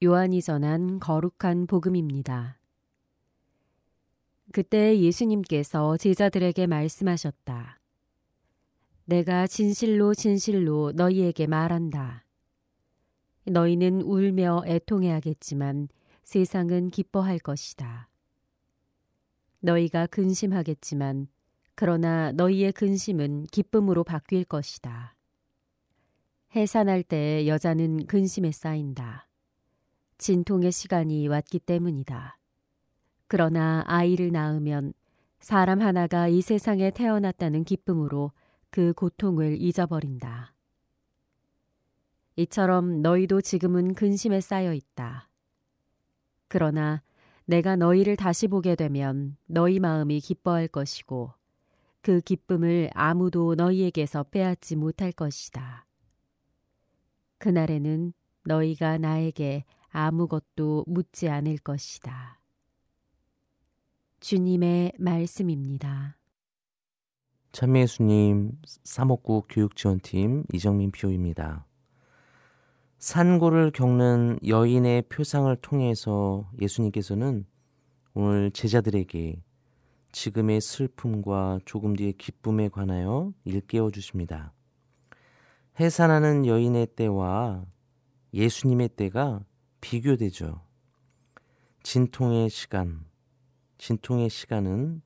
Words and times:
요한이 0.00 0.42
전한 0.42 1.00
거룩한 1.00 1.66
복음입니다. 1.66 2.60
그때 4.52 4.96
예수님께서 5.00 5.96
제자들에게 5.96 6.68
말씀하셨다. 6.68 7.80
내가 9.06 9.48
진실로 9.48 10.14
진실로 10.14 10.92
너희에게 10.94 11.48
말한다. 11.48 12.24
너희는 13.46 14.02
울며 14.02 14.62
애통해야겠지만 14.66 15.88
세상은 16.22 16.90
기뻐할 16.90 17.40
것이다. 17.40 18.08
너희가 19.58 20.06
근심하겠지만 20.06 21.26
그러나 21.74 22.30
너희의 22.30 22.70
근심은 22.70 23.46
기쁨으로 23.50 24.04
바뀔 24.04 24.44
것이다. 24.44 25.16
해산할 26.54 27.02
때 27.02 27.48
여자는 27.48 28.06
근심에 28.06 28.52
쌓인다. 28.52 29.27
진통의 30.18 30.72
시간이 30.72 31.28
왔기 31.28 31.60
때문이다. 31.60 32.38
그러나 33.28 33.84
아이를 33.86 34.32
낳으면 34.32 34.92
사람 35.40 35.80
하나가 35.80 36.28
이 36.28 36.42
세상에 36.42 36.90
태어났다는 36.90 37.64
기쁨으로 37.64 38.32
그 38.70 38.92
고통을 38.92 39.60
잊어버린다. 39.60 40.54
이처럼 42.36 43.02
너희도 43.02 43.40
지금은 43.40 43.94
근심에 43.94 44.40
쌓여 44.40 44.72
있다. 44.72 45.28
그러나 46.48 47.02
내가 47.44 47.76
너희를 47.76 48.16
다시 48.16 48.46
보게 48.46 48.74
되면 48.74 49.36
너희 49.46 49.80
마음이 49.80 50.20
기뻐할 50.20 50.68
것이고 50.68 51.32
그 52.00 52.20
기쁨을 52.20 52.90
아무도 52.94 53.54
너희에게서 53.54 54.24
빼앗지 54.24 54.76
못할 54.76 55.12
것이다. 55.12 55.86
그날에는 57.38 58.12
너희가 58.44 58.98
나에게 58.98 59.64
아무것도 59.90 60.84
묻지 60.86 61.28
않을 61.28 61.58
것이다. 61.58 62.40
주님의 64.20 64.92
말씀입니다. 64.98 66.18
참미 67.52 67.80
예수님 67.80 68.52
사목구 68.84 69.44
교육지원팀 69.48 70.44
이정민 70.52 70.90
피오입니다. 70.90 71.66
산고를 72.98 73.70
겪는 73.70 74.40
여인의 74.46 75.02
표상을 75.02 75.54
통해서 75.56 76.50
예수님께서는 76.60 77.46
오늘 78.14 78.50
제자들에게 78.50 79.40
지금의 80.10 80.60
슬픔과 80.60 81.60
조금 81.64 81.94
뒤의 81.94 82.14
기쁨에 82.14 82.68
관하여 82.68 83.32
일깨워 83.44 83.90
주십니다. 83.90 84.52
해산하는 85.78 86.44
여인의 86.44 86.88
때와 86.96 87.64
예수님의 88.34 88.90
때가 88.90 89.44
비교되죠. 89.80 90.60
진통의 91.82 92.50
시간, 92.50 93.04
진통의 93.78 94.30
시간은 94.30 95.02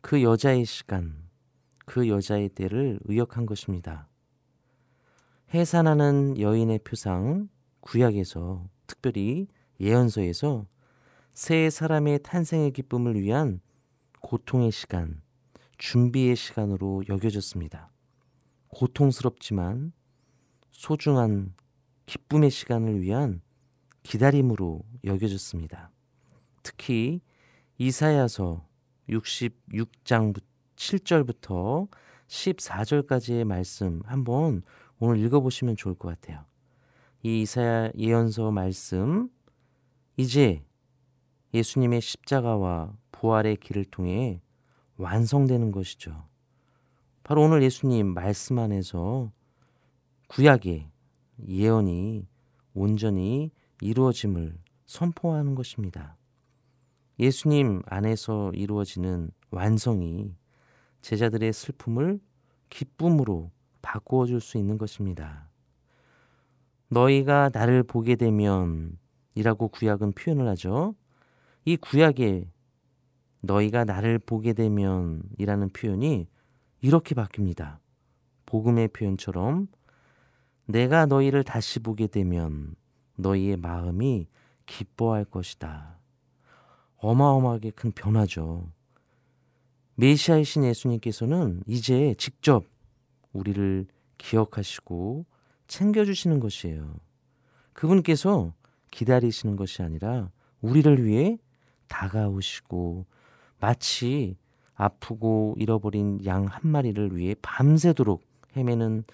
그 0.00 0.22
여자의 0.22 0.64
시간, 0.64 1.28
그 1.86 2.08
여자의 2.08 2.48
때를 2.50 3.00
의역한 3.04 3.46
것입니다. 3.46 4.08
해산하는 5.54 6.38
여인의 6.38 6.80
표상, 6.80 7.48
구약에서 7.80 8.68
특별히 8.86 9.48
예언서에서 9.80 10.66
새 11.32 11.70
사람의 11.70 12.20
탄생의 12.22 12.72
기쁨을 12.72 13.20
위한 13.20 13.60
고통의 14.20 14.70
시간, 14.70 15.22
준비의 15.78 16.36
시간으로 16.36 17.02
여겨졌습니다. 17.08 17.90
고통스럽지만 18.68 19.92
소중한 20.70 21.54
기쁨의 22.06 22.50
시간을 22.50 23.02
위한 23.02 23.40
기다림으로 24.02 24.82
여겨졌습니다. 25.04 25.90
특히 26.62 27.20
이사야서 27.78 28.66
66장 29.08 30.38
7절부터 30.76 31.88
14절까지의 32.28 33.44
말씀 33.44 34.00
한번 34.04 34.62
오늘 34.98 35.18
읽어보시면 35.18 35.76
좋을 35.76 35.94
것 35.94 36.08
같아요. 36.08 36.44
이 37.22 37.42
이사야 37.42 37.90
예언서 37.96 38.50
말씀 38.50 39.28
이제 40.16 40.64
예수님의 41.54 42.00
십자가와 42.00 42.96
부활의 43.12 43.56
길을 43.56 43.84
통해 43.86 44.40
완성되는 44.96 45.70
것이죠. 45.70 46.26
바로 47.22 47.42
오늘 47.42 47.62
예수님 47.62 48.14
말씀 48.14 48.58
안에서 48.58 49.30
구약의 50.28 50.90
예언이 51.46 52.26
온전히 52.74 53.50
이루어짐을 53.82 54.56
선포하는 54.86 55.54
것입니다. 55.54 56.16
예수님 57.18 57.82
안에서 57.86 58.52
이루어지는 58.54 59.30
완성이 59.50 60.34
제자들의 61.02 61.52
슬픔을 61.52 62.20
기쁨으로 62.70 63.50
바꾸어 63.82 64.26
줄 64.26 64.40
수 64.40 64.56
있는 64.56 64.78
것입니다. 64.78 65.48
너희가 66.88 67.50
나를 67.52 67.82
보게 67.82 68.16
되면 68.16 68.98
이라고 69.34 69.68
구약은 69.68 70.12
표현을 70.12 70.46
하죠. 70.48 70.94
이 71.64 71.76
구약의 71.76 72.50
너희가 73.40 73.84
나를 73.84 74.18
보게 74.18 74.52
되면 74.52 75.22
이라는 75.38 75.70
표현이 75.70 76.28
이렇게 76.80 77.14
바뀝니다. 77.14 77.78
복음의 78.46 78.88
표현처럼 78.88 79.66
내가 80.66 81.06
너희를 81.06 81.42
다시 81.42 81.80
보게 81.80 82.06
되면 82.06 82.74
너희의 83.22 83.56
마음이 83.56 84.26
기뻐할 84.66 85.24
것이다. 85.24 85.98
어마어마하게 86.96 87.70
큰 87.70 87.90
변화죠. 87.92 88.70
메시아이신 89.96 90.64
예수님께서는 90.64 91.62
이제 91.66 92.14
직접 92.18 92.64
우리를 93.32 93.86
기억하시고 94.18 95.26
챙겨주시는 95.66 96.40
것이에요. 96.40 96.94
그분께서 97.72 98.52
기다리시는 98.90 99.56
것이 99.56 99.82
아니라 99.82 100.30
우리를 100.60 101.04
위해 101.04 101.38
다가오시고 101.88 103.06
마치 103.58 104.36
아프고 104.74 105.54
잃어버린 105.58 106.24
양 106.24 106.46
한 106.46 106.70
마리를 106.70 107.16
위해 107.16 107.34
밤새도록 107.42 108.22
헤매는 108.56 109.04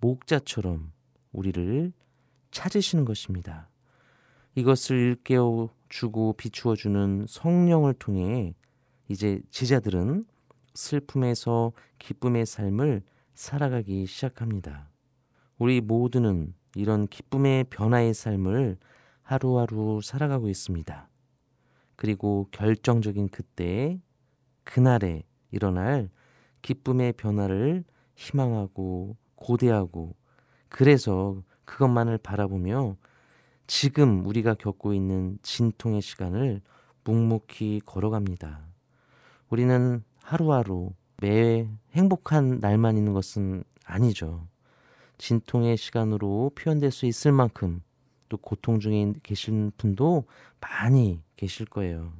목자처럼 0.00 0.92
우리를 1.32 1.92
찾으시는 2.52 3.04
것입니다. 3.04 3.68
이것을 4.54 4.96
일깨워 4.96 5.70
주고 5.88 6.34
비추어 6.34 6.76
주는 6.76 7.26
성령을 7.28 7.94
통해 7.94 8.54
이제 9.08 9.40
제자들은 9.50 10.26
슬픔에서 10.74 11.72
기쁨의 11.98 12.46
삶을 12.46 13.02
살아가기 13.34 14.06
시작합니다. 14.06 14.88
우리 15.58 15.80
모두는 15.80 16.54
이런 16.74 17.06
기쁨의 17.06 17.64
변화의 17.64 18.14
삶을 18.14 18.78
하루하루 19.22 20.00
살아가고 20.02 20.48
있습니다. 20.48 21.08
그리고 21.96 22.48
결정적인 22.50 23.28
그때 23.28 24.00
그날에 24.64 25.22
일어날 25.50 26.10
기쁨의 26.62 27.12
변화를 27.14 27.84
희망하고 28.14 29.16
고대하고 29.34 30.14
그래서 30.72 31.36
그것만을 31.66 32.16
바라보며 32.16 32.96
지금 33.66 34.24
우리가 34.24 34.54
겪고 34.54 34.94
있는 34.94 35.38
진통의 35.42 36.00
시간을 36.00 36.62
묵묵히 37.04 37.82
걸어갑니다. 37.84 38.62
우리는 39.50 40.02
하루하루 40.22 40.92
매 41.18 41.68
행복한 41.92 42.58
날만 42.60 42.96
있는 42.96 43.12
것은 43.12 43.64
아니죠. 43.84 44.48
진통의 45.18 45.76
시간으로 45.76 46.52
표현될 46.54 46.90
수 46.90 47.04
있을 47.04 47.32
만큼 47.32 47.82
또 48.30 48.38
고통 48.38 48.80
중에 48.80 49.12
계신 49.22 49.72
분도 49.76 50.24
많이 50.58 51.20
계실 51.36 51.66
거예요. 51.66 52.14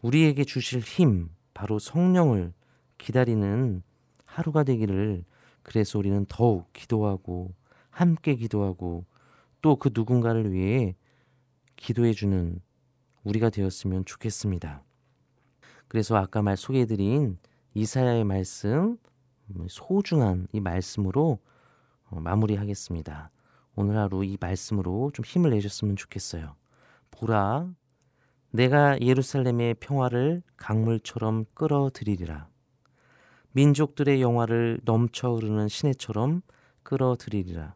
우리에게 0.00 0.44
주실 0.44 0.80
힘, 0.80 1.28
바로 1.52 1.78
성령을 1.78 2.54
기다리는 2.96 3.82
하루가 4.24 4.64
되기를 4.64 5.26
그래서 5.62 5.98
우리는 5.98 6.24
더욱 6.28 6.72
기도하고 6.72 7.54
함께 7.90 8.34
기도하고 8.34 9.04
또 9.62 9.76
그 9.76 9.90
누군가를 9.94 10.52
위해 10.52 10.96
기도해 11.76 12.12
주는 12.12 12.60
우리가 13.24 13.50
되었으면 13.50 14.04
좋겠습니다. 14.04 14.82
그래서 15.88 16.16
아까 16.16 16.42
말 16.42 16.56
소개해 16.56 16.86
드린 16.86 17.38
이사야의 17.74 18.24
말씀, 18.24 18.98
소중한 19.68 20.46
이 20.52 20.60
말씀으로 20.60 21.38
어, 22.10 22.20
마무리하겠습니다. 22.20 23.30
오늘 23.74 23.96
하루 23.96 24.24
이 24.24 24.36
말씀으로 24.40 25.10
좀 25.14 25.24
힘을 25.24 25.50
내셨으면 25.50 25.96
좋겠어요. 25.96 26.56
보라, 27.10 27.72
내가 28.50 29.00
예루살렘의 29.00 29.74
평화를 29.74 30.42
강물처럼 30.56 31.46
끌어들이리라. 31.54 32.51
민족들의 33.52 34.20
영화를 34.22 34.80
넘쳐 34.84 35.32
흐르는 35.32 35.68
시내처럼 35.68 36.42
끌어들이리라. 36.82 37.74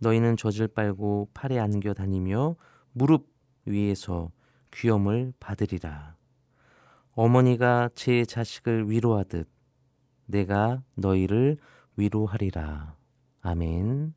너희는 0.00 0.36
젖을 0.36 0.68
빨고 0.68 1.28
팔에 1.34 1.58
안겨 1.58 1.94
다니며 1.94 2.56
무릎 2.92 3.28
위에서 3.66 4.30
귀염을 4.72 5.32
받으리라. 5.40 6.16
어머니가 7.12 7.90
제 7.94 8.24
자식을 8.24 8.90
위로하듯 8.90 9.48
내가 10.26 10.82
너희를 10.94 11.58
위로하리라. 11.96 12.94
아멘. 13.42 14.14